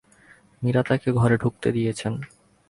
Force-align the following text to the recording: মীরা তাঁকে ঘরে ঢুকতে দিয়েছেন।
মীরা 0.61 0.81
তাঁকে 0.87 1.09
ঘরে 1.11 1.35
ঢুকতে 1.37 1.67
দিয়েছেন। 1.71 2.13